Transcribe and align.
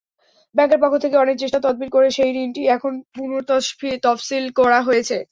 ব্যাংকের 0.55 0.79
পক্ষ 0.83 0.95
থেকে 1.03 1.15
অনেক 1.17 1.35
চেষ্টা-তদবির 1.39 1.89
করে 1.91 2.07
সেই 2.11 2.31
ঋণটি 2.37 2.61
এখন 2.75 2.93
পুনঃতফসিল 3.15 4.45
করা 4.59 4.79
হয়েছে। 4.81 5.17